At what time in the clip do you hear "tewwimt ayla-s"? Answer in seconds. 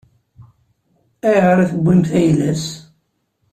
1.71-2.65